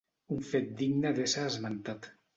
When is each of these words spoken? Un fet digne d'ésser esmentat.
Un 0.35 0.39
fet 0.53 0.71
digne 0.79 1.13
d'ésser 1.19 1.47
esmentat. 1.51 2.13